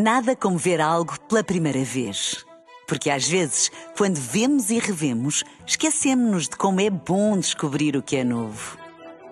Nada 0.00 0.36
como 0.36 0.56
ver 0.56 0.80
algo 0.80 1.18
pela 1.28 1.42
primeira 1.42 1.82
vez. 1.82 2.44
Porque 2.86 3.10
às 3.10 3.26
vezes, 3.26 3.68
quando 3.96 4.14
vemos 4.14 4.70
e 4.70 4.78
revemos, 4.78 5.42
esquecemos-nos 5.66 6.44
de 6.44 6.56
como 6.56 6.80
é 6.80 6.88
bom 6.88 7.36
descobrir 7.36 7.96
o 7.96 8.02
que 8.02 8.14
é 8.14 8.22
novo. 8.22 8.78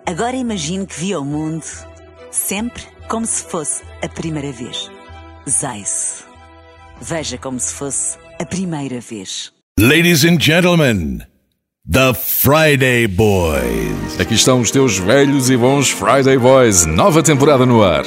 Agora 0.04 0.34
imagine 0.34 0.84
que 0.84 0.98
viu 0.98 1.20
o 1.20 1.24
mundo 1.24 1.64
sempre 2.32 2.82
como 3.08 3.24
se 3.24 3.44
fosse 3.44 3.84
a 4.02 4.08
primeira 4.08 4.50
vez. 4.50 4.90
Zais. 5.48 6.24
Veja 7.00 7.38
como 7.38 7.60
se 7.60 7.72
fosse 7.72 8.18
a 8.40 8.44
primeira 8.44 8.98
vez. 8.98 9.52
Ladies 9.78 10.24
and 10.24 10.40
gentlemen, 10.40 11.20
The 11.88 12.12
Friday 12.12 13.06
Boys. 13.06 14.18
Aqui 14.18 14.34
estão 14.34 14.60
os 14.62 14.72
teus 14.72 14.98
velhos 14.98 15.48
e 15.48 15.56
bons 15.56 15.90
Friday 15.90 16.36
Boys, 16.36 16.84
nova 16.86 17.22
temporada 17.22 17.64
no 17.64 17.84
ar. 17.84 18.04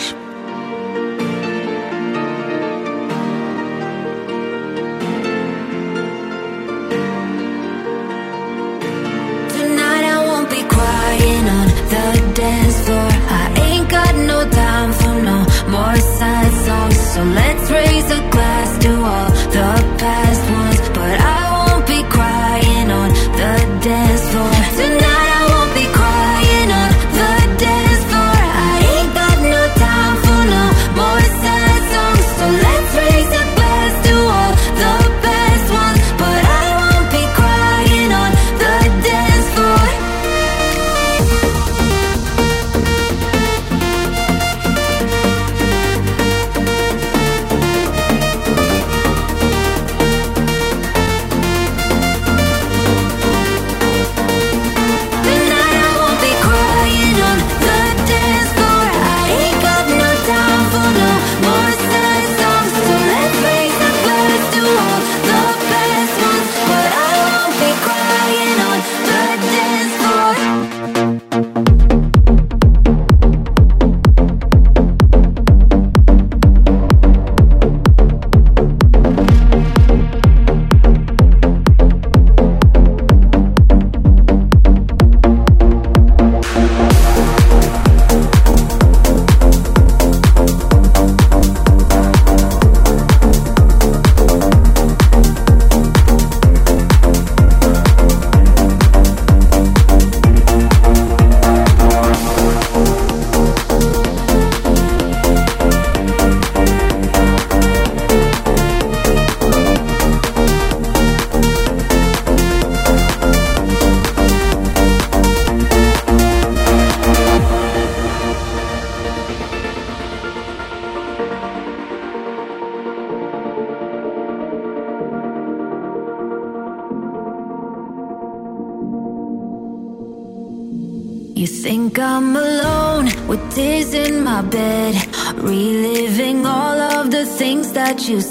juice. 138.00 138.29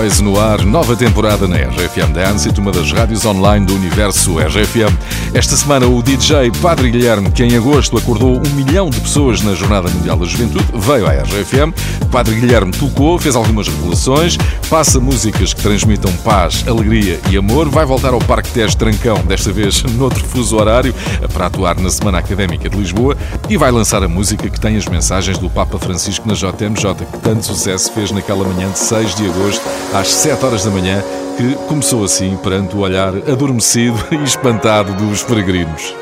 Boys 0.00 0.18
no 0.22 0.40
ar, 0.40 0.64
nova 0.64 0.96
temporada 0.96 1.46
na 1.46 1.56
RFM 1.56 2.10
Dance, 2.14 2.48
uma 2.58 2.72
das 2.72 2.90
rádios 2.90 3.26
online 3.26 3.66
do 3.66 3.74
universo 3.74 4.38
RFM. 4.38 4.96
Esta 5.32 5.56
semana 5.56 5.86
o 5.86 6.02
DJ 6.02 6.50
Padre 6.60 6.90
Guilherme, 6.90 7.30
que 7.30 7.44
em 7.44 7.56
agosto 7.56 7.96
acordou 7.96 8.36
um 8.44 8.50
milhão 8.54 8.90
de 8.90 9.00
pessoas 9.00 9.40
na 9.42 9.54
Jornada 9.54 9.88
Mundial 9.88 10.16
da 10.16 10.24
Juventude, 10.26 10.66
veio 10.74 11.06
à 11.06 11.12
RFM. 11.12 11.72
Padre 12.10 12.34
Guilherme 12.34 12.72
tocou, 12.72 13.16
fez 13.16 13.36
algumas 13.36 13.68
revelações, 13.68 14.36
passa 14.68 14.98
músicas 14.98 15.54
que 15.54 15.62
transmitam 15.62 16.12
paz, 16.24 16.64
alegria 16.66 17.20
e 17.30 17.36
amor. 17.36 17.68
Vai 17.68 17.86
voltar 17.86 18.12
ao 18.12 18.18
Parque 18.18 18.50
Tejo 18.50 18.76
Trancão, 18.76 19.18
desta 19.24 19.52
vez 19.52 19.84
noutro 19.94 20.24
fuso 20.24 20.56
horário, 20.56 20.92
para 21.32 21.46
atuar 21.46 21.78
na 21.78 21.90
Semana 21.90 22.18
Académica 22.18 22.68
de 22.68 22.76
Lisboa 22.76 23.16
e 23.48 23.56
vai 23.56 23.70
lançar 23.70 24.02
a 24.02 24.08
música 24.08 24.50
que 24.50 24.60
tem 24.60 24.76
as 24.76 24.86
mensagens 24.86 25.38
do 25.38 25.48
Papa 25.48 25.78
Francisco 25.78 26.26
na 26.26 26.34
JMJ, 26.34 27.06
que 27.10 27.18
tanto 27.20 27.46
sucesso 27.46 27.92
fez 27.92 28.10
naquela 28.10 28.44
manhã 28.44 28.68
de 28.68 28.78
6 28.80 29.14
de 29.14 29.26
agosto, 29.26 29.62
às 29.94 30.08
7 30.08 30.44
horas 30.44 30.64
da 30.64 30.70
manhã, 30.72 31.04
que 31.40 31.54
começou 31.66 32.04
assim 32.04 32.36
perante 32.36 32.76
o 32.76 32.80
olhar 32.80 33.14
adormecido 33.16 33.96
e 34.12 34.22
espantado 34.22 34.92
dos 34.94 35.22
peregrinos. 35.22 35.99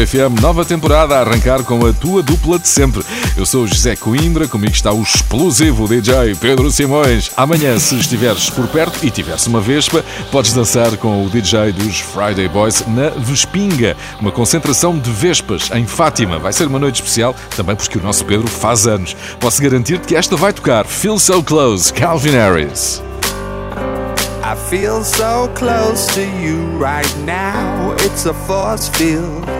RFM, 0.00 0.40
nova 0.40 0.64
temporada 0.64 1.16
a 1.16 1.20
arrancar 1.20 1.62
com 1.62 1.84
a 1.84 1.92
tua 1.92 2.22
dupla 2.22 2.58
de 2.58 2.66
sempre. 2.66 3.04
Eu 3.36 3.44
sou 3.44 3.66
José 3.66 3.94
Coimbra, 3.96 4.48
comigo 4.48 4.72
está 4.72 4.90
o 4.92 5.02
explosivo 5.02 5.86
DJ 5.86 6.34
Pedro 6.40 6.70
Simões. 6.70 7.30
Amanhã, 7.36 7.78
se 7.78 7.96
estiveres 7.96 8.48
por 8.48 8.66
perto 8.68 9.04
e 9.04 9.10
tiveres 9.10 9.46
uma 9.46 9.60
vespa, 9.60 10.02
podes 10.32 10.54
dançar 10.54 10.96
com 10.96 11.26
o 11.26 11.28
DJ 11.28 11.72
dos 11.72 12.00
Friday 12.00 12.48
Boys 12.48 12.82
na 12.86 13.10
Vespinga, 13.10 13.94
uma 14.18 14.32
concentração 14.32 14.98
de 14.98 15.10
vespas 15.10 15.70
em 15.74 15.86
Fátima. 15.86 16.38
Vai 16.38 16.54
ser 16.54 16.66
uma 16.66 16.78
noite 16.78 17.02
especial, 17.02 17.36
também 17.54 17.76
porque 17.76 17.98
o 17.98 18.02
nosso 18.02 18.24
Pedro 18.24 18.48
faz 18.48 18.86
anos. 18.86 19.14
Posso 19.38 19.60
garantir-te 19.60 20.06
que 20.06 20.16
esta 20.16 20.34
vai 20.34 20.52
tocar 20.54 20.86
Feel 20.86 21.18
So 21.18 21.42
Close, 21.42 21.92
Calvin 21.92 22.32
Harris. 22.32 23.02
I 24.42 24.56
feel 24.70 25.04
so 25.04 25.48
close 25.54 26.06
to 26.14 26.22
you 26.22 26.64
right 26.78 27.14
now. 27.18 27.92
It's 27.98 28.24
a 28.24 28.32
force 28.32 28.88
field. 28.88 29.59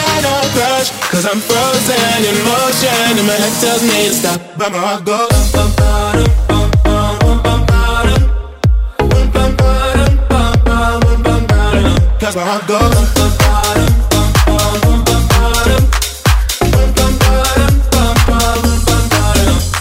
Cause 1.11 1.25
I'm 1.25 1.41
frozen 1.41 2.23
in 2.23 2.37
motion, 2.45 3.19
and 3.19 3.27
my 3.27 3.33
head 3.33 3.51
tells 3.59 3.83
me 3.83 4.07
to 4.07 4.13
stop, 4.13 4.39
but 4.57 4.71
my 4.71 4.77
heart 4.77 5.03
goes. 5.03 5.51
Bum, 5.51 5.69
bum, 5.75 6.23
bum, 6.47 7.11
That's 12.17 12.35
my 12.37 12.43
heart 12.43 12.65
goes. 12.65 12.95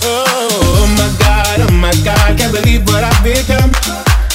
Oh 0.03 0.87
my 0.99 1.09
god, 1.21 1.61
oh 1.61 1.71
my 1.79 1.95
god, 2.03 2.39
can't 2.39 2.53
believe 2.53 2.85
what 2.89 3.05
I've 3.05 3.23
become. 3.23 3.71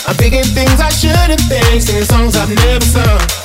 I'm 0.08 0.15
thinking 0.15 0.45
things 0.45 0.79
I 0.79 0.88
shouldn't 0.91 1.41
think, 1.41 1.81
singing 1.81 2.05
songs 2.05 2.38
I've 2.38 2.55
never 2.55 2.86
sung. 2.86 3.44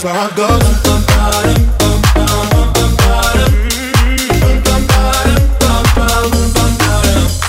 that's 0.00 0.04
where 0.04 0.14
I 0.14 0.28
go. 0.36 0.46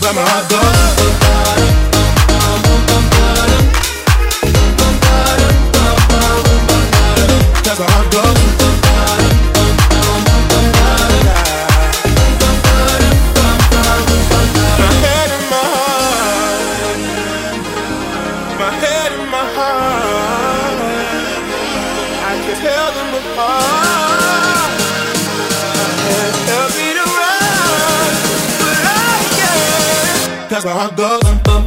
Where 0.01 0.13
my 0.13 0.21
heart 0.21 0.49
goes. 0.49 0.78
that's 30.61 30.65
where 30.65 30.75
I 30.75 31.39
go. 31.43 31.58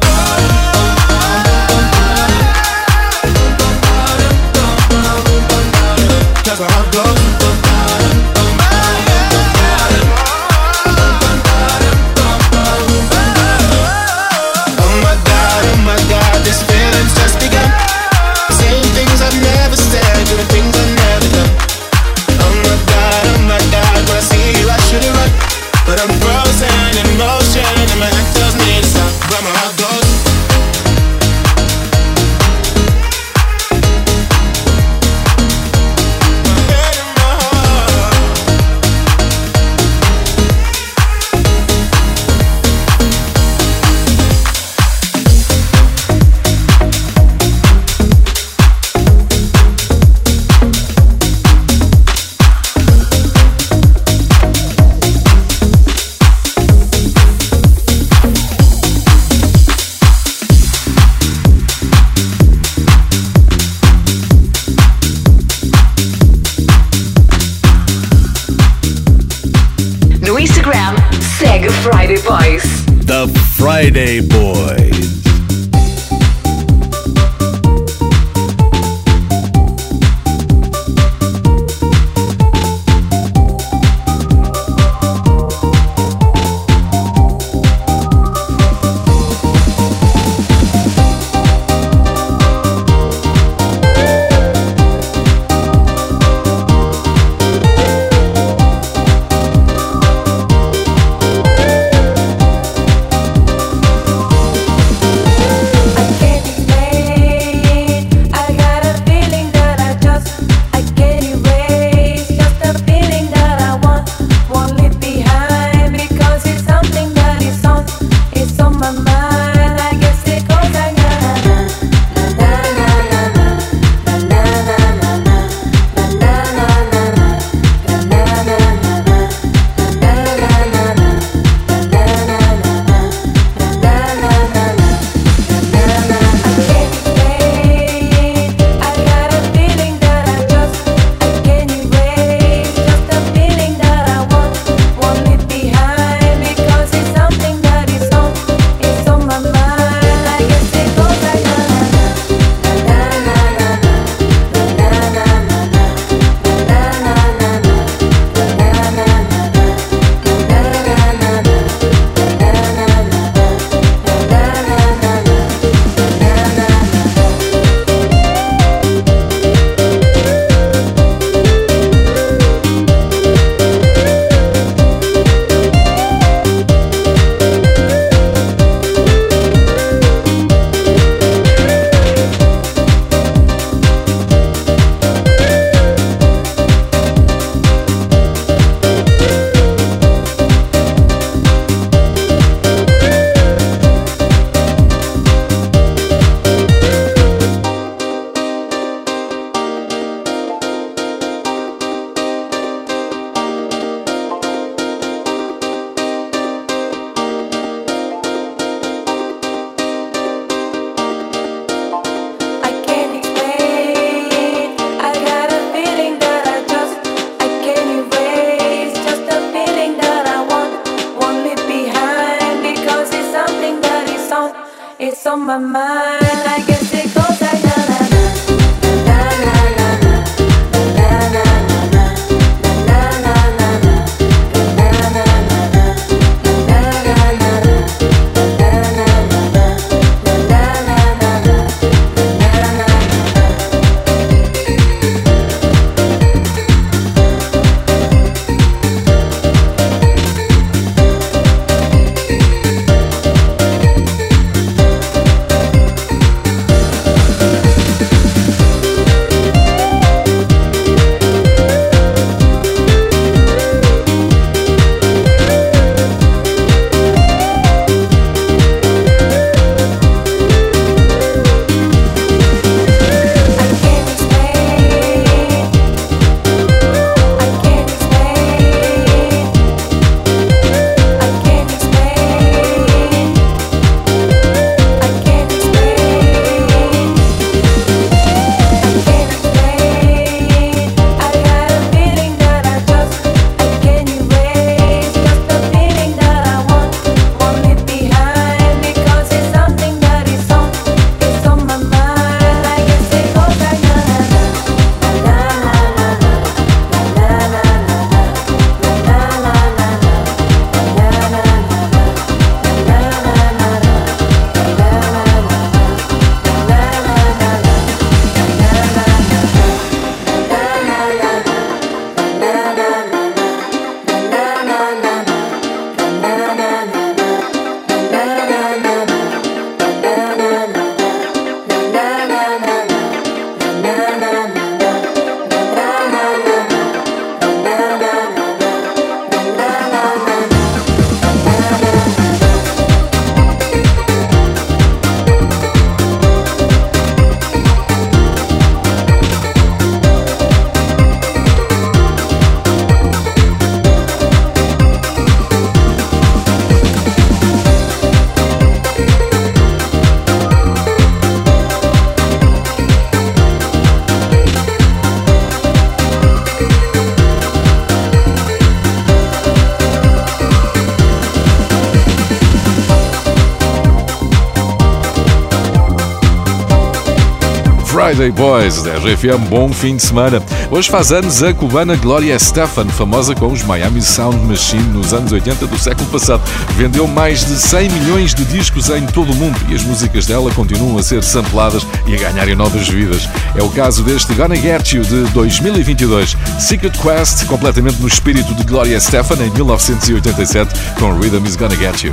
Boys 378.30 378.82
da 378.82 378.92
RFM, 378.98 379.48
bom 379.48 379.72
fim 379.72 379.96
de 379.96 380.02
semana. 380.02 380.42
Hoje 380.70 380.88
faz 380.88 381.10
anos 381.10 381.42
a 381.42 381.52
cubana 381.52 381.96
Gloria 381.96 382.36
Estefan, 382.36 382.86
famosa 382.86 383.34
com 383.34 383.48
os 383.48 383.62
Miami 383.62 384.00
Sound 384.00 384.36
Machine 384.46 384.82
nos 384.90 385.12
anos 385.12 385.32
80 385.32 385.66
do 385.66 385.78
século 385.78 386.06
passado. 386.08 386.42
Vendeu 386.76 387.06
mais 387.06 387.44
de 387.44 387.54
100 387.56 387.88
milhões 387.90 388.34
de 388.34 388.44
discos 388.44 388.90
em 388.90 389.04
todo 389.06 389.32
o 389.32 389.34
mundo 389.34 389.58
e 389.68 389.74
as 389.74 389.82
músicas 389.82 390.26
dela 390.26 390.52
continuam 390.52 390.98
a 390.98 391.02
ser 391.02 391.22
sampladas 391.22 391.86
e 392.06 392.14
a 392.14 392.18
ganharem 392.18 392.54
novas 392.54 392.88
vidas. 392.88 393.28
É 393.56 393.62
o 393.62 393.70
caso 393.70 394.02
deste 394.02 394.32
Gonna 394.34 394.56
Get 394.56 394.92
You 394.92 395.02
de 395.02 395.24
2022. 395.32 396.36
Secret 396.60 396.96
Quest, 396.98 397.46
completamente 397.46 398.00
no 398.00 398.08
espírito 398.08 398.54
de 398.54 398.62
Gloria 398.64 398.98
Estefan 398.98 399.42
em 399.42 399.50
1987, 399.50 400.94
com 400.98 401.18
Rhythm 401.18 401.44
is 401.46 401.56
Gonna 401.56 401.76
Get 401.76 402.04
You. 402.04 402.12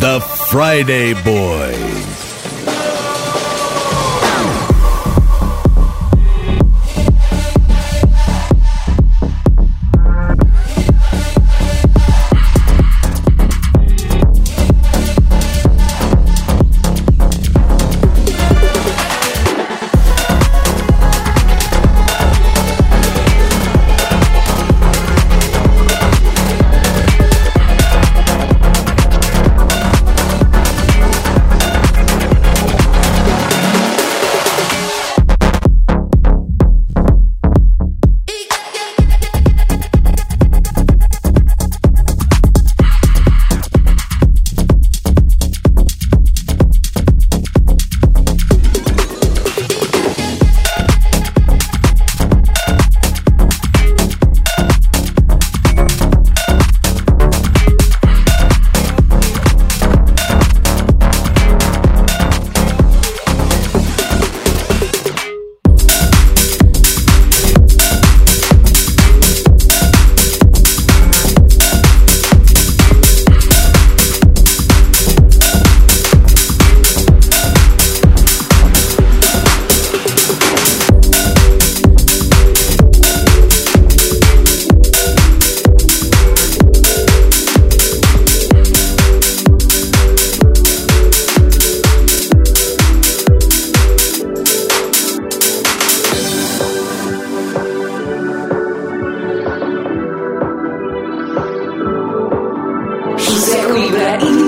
The 0.00 0.20
Friday 0.20 1.12
Boys. 1.24 2.17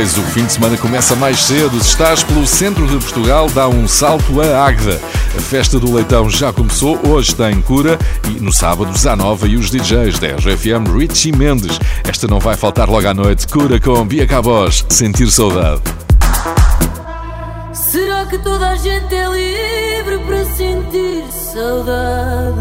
O 0.00 0.22
fim 0.32 0.46
de 0.46 0.52
semana 0.54 0.78
começa 0.78 1.14
mais 1.14 1.42
cedo. 1.42 1.78
Se 1.78 1.90
estás 1.90 2.22
pelo 2.22 2.46
centro 2.46 2.86
de 2.86 2.96
Portugal, 2.96 3.50
dá 3.50 3.68
um 3.68 3.86
salto 3.86 4.40
a 4.40 4.64
Águeda. 4.64 4.98
A 5.36 5.40
festa 5.42 5.78
do 5.78 5.92
leitão 5.92 6.30
já 6.30 6.50
começou, 6.50 6.98
hoje 7.06 7.34
tem 7.34 7.60
cura 7.60 7.98
e 8.26 8.40
no 8.40 8.50
sábado 8.50 8.96
Zanova 8.96 9.46
e 9.46 9.58
os 9.58 9.70
DJs 9.70 10.18
da 10.18 10.28
RFM 10.28 10.88
Richie 10.96 11.36
Mendes. 11.36 11.78
Esta 12.02 12.26
não 12.26 12.40
vai 12.40 12.56
faltar 12.56 12.88
logo 12.88 13.06
à 13.06 13.12
noite. 13.12 13.46
Cura 13.46 13.78
com 13.78 14.02
Bia 14.06 14.26
Cabos, 14.26 14.86
sentir 14.88 15.30
saudade. 15.30 15.82
Será 17.74 18.24
que 18.24 18.38
toda 18.38 18.70
a 18.70 18.76
gente 18.76 19.14
é 19.14 19.28
livre 19.28 20.18
para 20.20 20.44
sentir 20.46 21.24
saudade? 21.30 22.58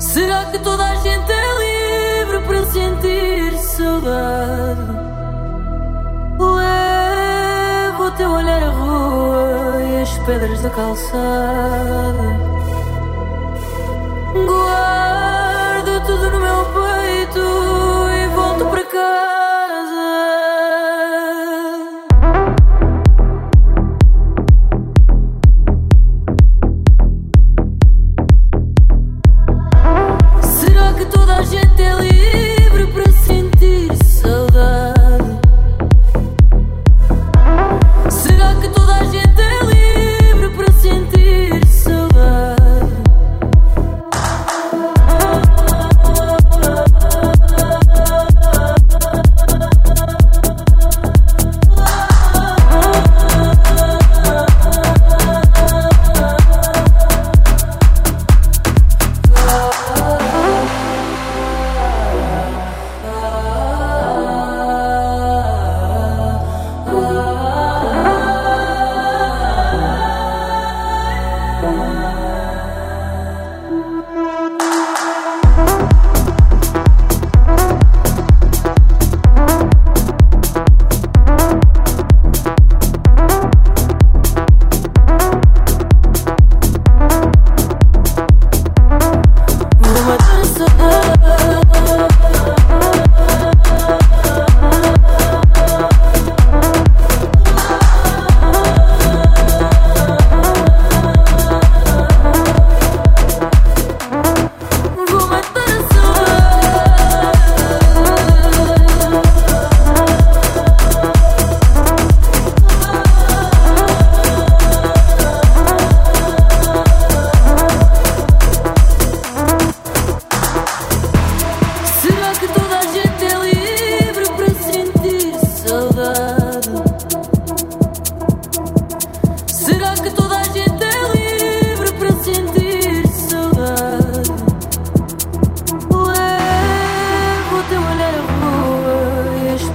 Será 0.00 0.46
que 0.46 0.58
toda 0.58 0.84
a 0.84 0.96
gente 0.96 1.30
é 1.30 1.42
livre 1.42 1.57
sentir 2.72 3.56
saudade? 3.58 4.80
Levo 6.38 8.04
o 8.04 8.10
teu 8.12 8.30
olhar 8.30 8.62
à 8.62 8.70
rua 8.70 9.82
e 9.82 10.02
as 10.02 10.18
pedras 10.18 10.62
da 10.62 10.70
calçada. 10.70 12.28
Guardo 14.34 16.06
tudo 16.06 16.30
no 16.30 16.40
meu 16.40 16.64
peito 16.76 17.40
e 18.14 18.28
volto 18.34 18.66
para 18.66 18.84
casa. 18.84 19.37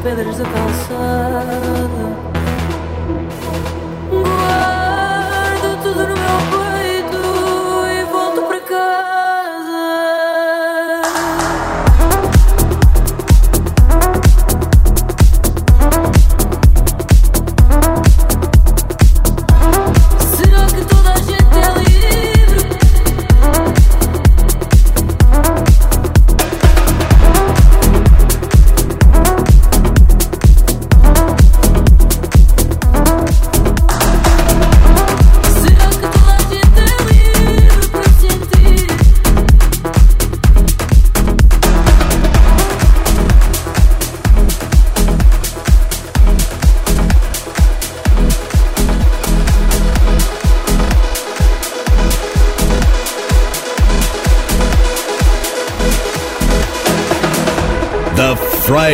Pedras 0.03 0.37
da 0.37 0.43
calçada. 0.43 2.03
Guardo 4.11 5.81
tudo 5.81 6.01
no 6.01 6.15
meu 6.15 6.39
peito 6.51 6.72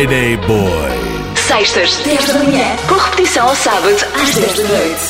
Friday 0.00 0.34
Boy. 0.46 1.36
Sextas, 1.36 1.98
10 1.98 2.24
da 2.24 2.34
manhã, 2.38 2.76
com 2.88 2.94
repetição 2.94 3.46
ao 3.46 3.54
sábado 3.54 3.96
às 4.14 4.34
10 4.34 4.56
da 4.56 4.68
noite. 4.68 5.09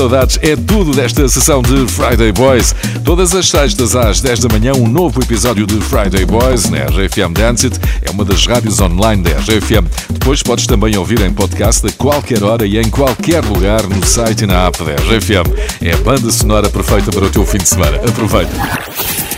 saudades, 0.00 0.38
é 0.40 0.56
tudo 0.56 0.92
desta 0.92 1.28
sessão 1.28 1.60
de 1.60 1.86
Friday 1.86 2.32
Boys. 2.32 2.74
Todas 3.04 3.34
as 3.34 3.46
sextas 3.50 3.94
às 3.94 4.22
10 4.22 4.40
da 4.40 4.48
manhã, 4.48 4.72
um 4.74 4.88
novo 4.88 5.20
episódio 5.22 5.66
de 5.66 5.78
Friday 5.78 6.24
Boys 6.24 6.70
na 6.70 6.86
RFM 6.86 7.34
Dance 7.34 7.66
It. 7.66 7.78
É 8.00 8.10
uma 8.10 8.24
das 8.24 8.46
rádios 8.46 8.80
online 8.80 9.22
da 9.22 9.32
RFM. 9.32 9.86
Depois 10.08 10.42
podes 10.42 10.66
também 10.66 10.96
ouvir 10.96 11.20
em 11.20 11.30
podcast 11.30 11.86
a 11.86 11.92
qualquer 11.92 12.42
hora 12.42 12.64
e 12.66 12.78
em 12.78 12.88
qualquer 12.88 13.44
lugar 13.44 13.86
no 13.86 14.02
site 14.06 14.44
e 14.44 14.46
na 14.46 14.68
app 14.68 14.78
da 14.82 14.94
RFM. 14.94 15.82
É 15.82 15.92
a 15.92 15.98
banda 15.98 16.30
sonora 16.30 16.70
perfeita 16.70 17.10
para 17.10 17.26
o 17.26 17.30
teu 17.30 17.44
fim 17.44 17.58
de 17.58 17.68
semana. 17.68 17.98
Aproveita. 17.98 18.52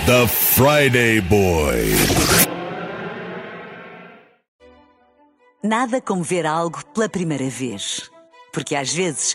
The 0.06 0.28
Friday 0.28 1.20
Boys. 1.22 2.46
Nada 5.64 6.00
como 6.00 6.22
ver 6.22 6.46
algo 6.46 6.84
pela 6.94 7.08
primeira 7.08 7.48
vez. 7.50 8.12
Porque 8.52 8.76
às 8.76 8.92
vezes, 8.92 9.34